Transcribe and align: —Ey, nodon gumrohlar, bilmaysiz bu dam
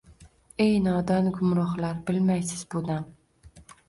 —Ey, 0.65 0.77
nodon 0.85 1.27
gumrohlar, 1.35 1.99
bilmaysiz 2.07 2.65
bu 2.73 2.81
dam 2.89 3.07